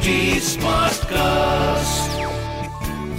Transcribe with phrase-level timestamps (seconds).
[0.00, 2.08] HT Smartcast.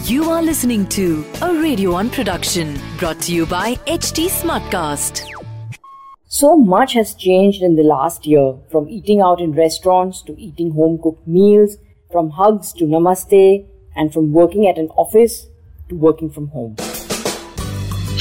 [0.10, 5.30] You are listening to a Radio One production brought to you by HT Smartcast.
[6.26, 10.72] So much has changed in the last year from eating out in restaurants to eating
[10.72, 11.78] home cooked meals,
[12.12, 15.46] from hugs to namaste, and from working at an office
[15.90, 16.78] to working from home.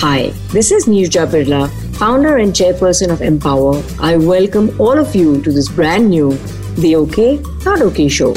[0.03, 3.82] Hi, this is Neerja Birla, founder and chairperson of Mpower.
[4.00, 6.32] I welcome all of you to this brand new
[6.77, 8.32] The OK, Not OK show.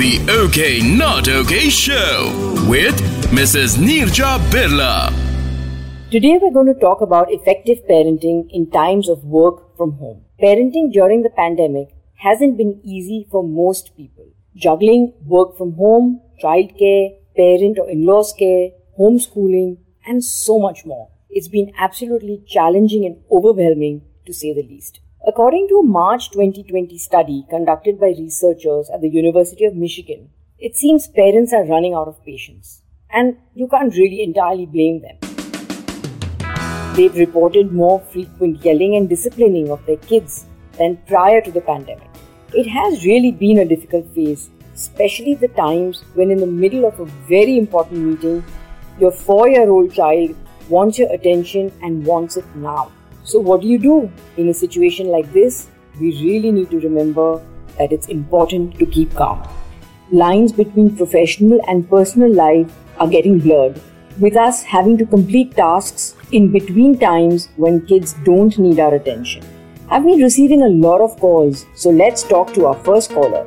[0.00, 2.32] The OK Not OK Show
[2.68, 2.96] with
[3.30, 3.76] Mrs.
[3.78, 5.12] Neerja Birla.
[6.10, 10.24] Today we're going to talk about effective parenting in times of work from home.
[10.42, 14.26] Parenting during the pandemic hasn't been easy for most people.
[14.56, 21.08] Juggling work from home, childcare, parent or in-laws care, homeschooling, and so much more.
[21.30, 25.00] It's been absolutely challenging and overwhelming to say the least.
[25.26, 30.76] According to a March 2020 study conducted by researchers at the University of Michigan, it
[30.76, 32.82] seems parents are running out of patience.
[33.10, 35.16] And you can't really entirely blame them.
[36.94, 40.44] They've reported more frequent yelling and disciplining of their kids
[40.76, 42.08] than prior to the pandemic.
[42.52, 47.00] It has really been a difficult phase, especially the times when, in the middle of
[47.00, 48.44] a very important meeting,
[48.98, 50.34] your four year old child
[50.68, 52.90] wants your attention and wants it now.
[53.24, 55.68] So, what do you do in a situation like this?
[56.00, 57.42] We really need to remember
[57.78, 59.46] that it's important to keep calm.
[60.10, 63.80] Lines between professional and personal life are getting blurred,
[64.18, 69.44] with us having to complete tasks in between times when kids don't need our attention.
[69.88, 73.46] I've been receiving a lot of calls, so let's talk to our first caller.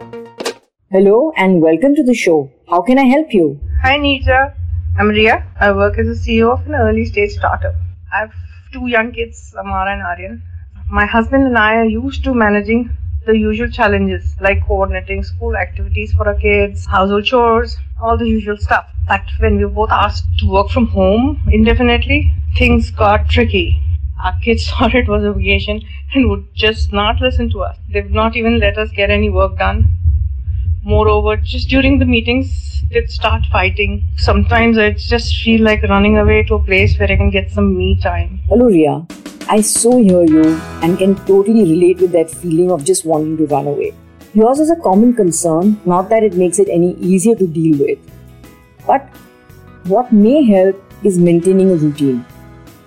[0.91, 2.51] Hello and welcome to the show.
[2.69, 3.59] How can I help you?
[3.81, 4.53] Hi Neerja,
[4.95, 5.43] I'm Ria.
[5.59, 7.73] I work as a CEO of an early stage startup.
[8.13, 8.33] I have
[8.71, 10.43] two young kids, Amara and Aryan.
[10.87, 16.13] My husband and I are used to managing the usual challenges like coordinating school activities
[16.13, 18.85] for our kids, household chores, all the usual stuff.
[19.07, 23.81] But when we were both asked to work from home indefinitely, things got tricky.
[24.23, 25.81] Our kids thought it was a vacation
[26.13, 27.77] and would just not listen to us.
[27.91, 29.87] They would not even let us get any work done.
[30.83, 32.62] Moreover, just during the meetings,
[32.93, 34.07] they'd start fighting.
[34.17, 37.75] Sometimes I just feel like running away to a place where I can get some
[37.75, 38.39] me time.
[38.47, 39.05] Hello, Ria.
[39.49, 40.43] I so hear you
[40.81, 43.93] and can totally relate with that feeling of just wanting to run away.
[44.33, 47.99] Yours is a common concern, not that it makes it any easier to deal with.
[48.87, 49.07] But
[49.85, 52.25] what may help is maintaining a routine,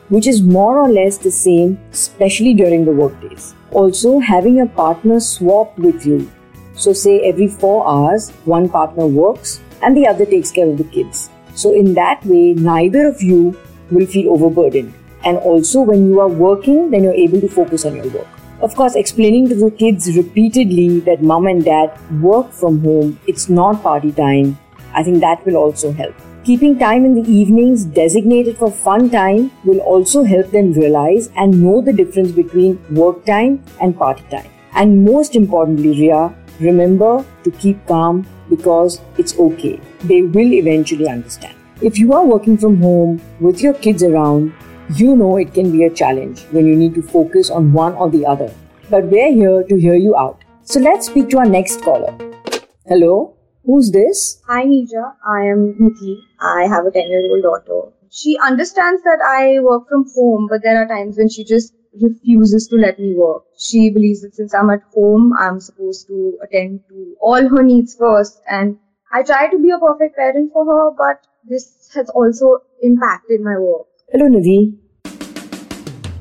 [0.08, 3.54] which is more or less the same, especially during the workdays.
[3.72, 6.30] Also, having a partner swap with you.
[6.74, 10.84] So, say every four hours, one partner works and the other takes care of the
[10.84, 11.30] kids.
[11.54, 13.56] So, in that way, neither of you
[13.90, 14.92] will feel overburdened.
[15.24, 18.28] And also, when you are working, then you're able to focus on your work.
[18.60, 23.48] Of course, explaining to the kids repeatedly that mom and dad work from home, it's
[23.48, 24.58] not party time,
[24.94, 26.14] I think that will also help.
[26.44, 31.60] Keeping time in the evenings designated for fun time will also help them realize and
[31.60, 34.48] know the difference between work time and party time.
[34.74, 39.80] And most importantly, Ria, remember to keep calm because it's okay.
[40.04, 41.56] They will eventually understand.
[41.82, 44.54] If you are working from home with your kids around,
[44.94, 48.08] you know it can be a challenge when you need to focus on one or
[48.08, 48.52] the other.
[48.88, 50.42] But we're here to hear you out.
[50.62, 52.16] So let's speak to our next caller.
[52.86, 54.42] Hello, who's this?
[54.46, 56.16] Hi Neerja, I am Nidhi.
[56.40, 57.92] I have a 10 year old daughter.
[58.10, 62.68] She understands that I work from home, but there are times when she just refuses
[62.68, 63.44] to let me work.
[63.58, 67.94] She believes that since I'm at home, I'm supposed to attend to all her needs
[67.94, 68.40] first.
[68.48, 68.78] And
[69.12, 73.56] I try to be a perfect parent for her, but this has also impacted my
[73.58, 73.86] work.
[74.12, 74.76] Hello, Nidhi.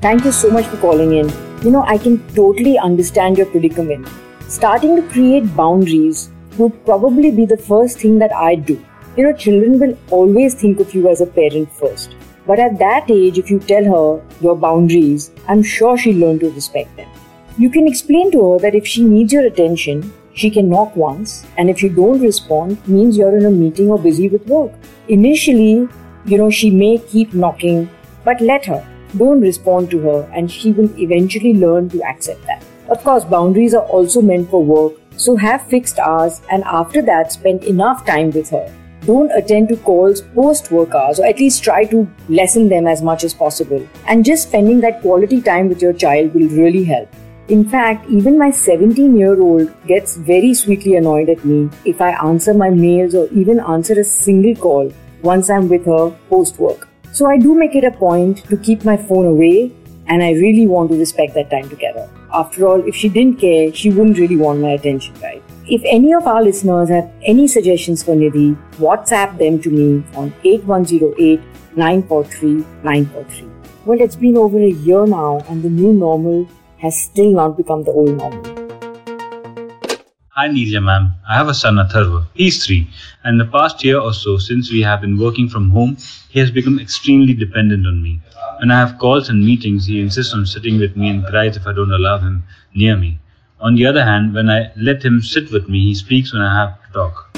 [0.00, 1.32] Thank you so much for calling in.
[1.62, 4.08] You know, I can totally understand your predicament.
[4.48, 8.82] Starting to create boundaries would probably be the first thing that I'd do.
[9.16, 12.14] You know, children will always think of you as a parent first.
[12.46, 16.50] But at that age, if you tell her your boundaries, I'm sure she'll learn to
[16.50, 17.08] respect them.
[17.58, 21.46] You can explain to her that if she needs your attention, she can knock once,
[21.56, 24.72] and if you don't respond, means you're in a meeting or busy with work.
[25.08, 25.88] Initially,
[26.26, 27.88] you know, she may keep knocking,
[28.24, 28.86] but let her.
[29.16, 32.62] Don't respond to her, and she will eventually learn to accept that.
[32.90, 37.32] Of course, boundaries are also meant for work, so have fixed hours, and after that,
[37.32, 38.70] spend enough time with her.
[39.06, 43.02] Don't attend to calls post work hours, or at least try to lessen them as
[43.02, 43.86] much as possible.
[44.06, 47.08] And just spending that quality time with your child will really help.
[47.48, 52.10] In fact, even my 17 year old gets very sweetly annoyed at me if I
[52.28, 54.92] answer my mails or even answer a single call
[55.22, 56.88] once I'm with her post work.
[57.12, 59.72] So I do make it a point to keep my phone away
[60.08, 62.08] and I really want to respect that time together.
[62.32, 65.42] After all, if she didn't care, she wouldn't really want my attention, right?
[65.68, 70.32] If any of our listeners have any suggestions for Nidhi, WhatsApp them to me on
[70.44, 71.40] 8108
[71.74, 73.48] 943 943.
[73.84, 76.48] Well, it's been over a year now, and the new normal
[76.78, 78.44] has still not become the old normal.
[80.36, 82.26] Hi Neerja ma'am, I have a son Atharva.
[82.34, 82.88] He's three,
[83.24, 85.96] and the past year or so since we have been working from home,
[86.28, 88.20] he has become extremely dependent on me.
[88.60, 91.66] When I have calls and meetings, he insists on sitting with me and cries if
[91.66, 93.18] I don't allow him near me.
[93.58, 96.54] On the other hand, when I let him sit with me, he speaks when I
[96.54, 97.30] have to talk.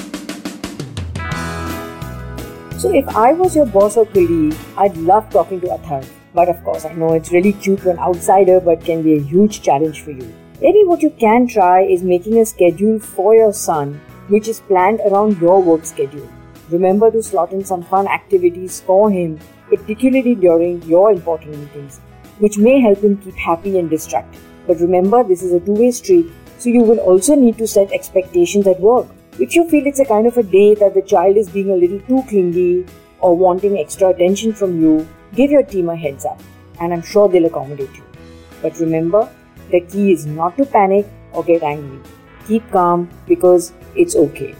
[2.77, 6.05] So if I was your boss or colleague, I'd love talking to Athar.
[6.33, 9.21] But of course, I know it's really cute to an outsider, but can be a
[9.21, 10.33] huge challenge for you.
[10.61, 14.99] Maybe what you can try is making a schedule for your son, which is planned
[15.05, 16.27] around your work schedule.
[16.69, 19.39] Remember to slot in some fun activities for him,
[19.69, 22.01] particularly during your important meetings,
[22.39, 24.41] which may help him keep happy and distracted.
[24.69, 26.27] But remember, this is a two way street,
[26.59, 29.07] so you will also need to set expectations at work.
[29.39, 31.75] If you feel it's a kind of a day that the child is being a
[31.75, 32.85] little too clingy
[33.19, 36.39] or wanting extra attention from you, give your team a heads up,
[36.79, 38.03] and I'm sure they'll accommodate you.
[38.61, 39.27] But remember,
[39.71, 41.99] the key is not to panic or get angry.
[42.47, 44.53] Keep calm because it's okay.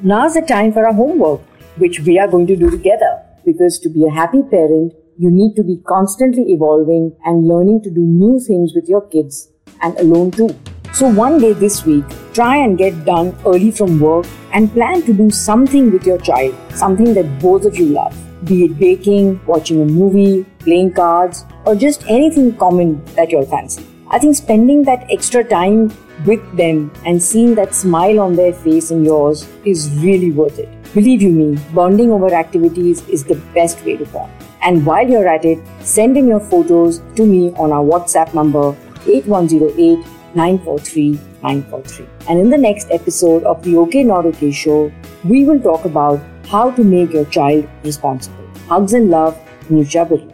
[0.00, 1.40] Now's the time for our homework,
[1.78, 3.20] which we are going to do together.
[3.44, 7.90] Because to be a happy parent, you need to be constantly evolving and learning to
[7.90, 9.48] do new things with your kids
[9.82, 10.54] and alone too.
[10.92, 15.12] So one day this week, try and get done early from work and plan to
[15.12, 18.16] do something with your child, something that both of you love.
[18.44, 23.84] Be it baking, watching a movie, playing cards, or just anything common that you'll fancy.
[24.10, 25.92] I think spending that extra time
[26.24, 30.68] with them and seeing that smile on their face and yours is really worth it.
[30.94, 34.32] Believe you me, bonding over activities is the best way to bond.
[34.62, 38.74] And while you're at it, send in your photos to me on our WhatsApp number
[39.08, 40.04] 8108
[40.34, 41.12] 943
[41.42, 42.06] 943.
[42.28, 44.92] And in the next episode of the OK Not OK show,
[45.24, 48.46] we will talk about how to make your child responsible.
[48.68, 49.36] Hugs and love,
[49.70, 50.32] Neerja Birla.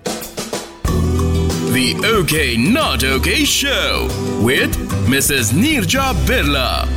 [1.73, 4.09] The OK Not OK show
[4.43, 4.77] with
[5.07, 5.53] Mrs.
[5.53, 6.89] Neerja Birla.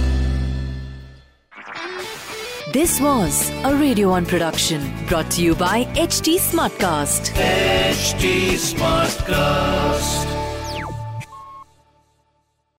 [2.73, 7.31] This was a Radio 1 production brought to you by HT Smartcast.
[7.35, 10.34] HT Smartcast.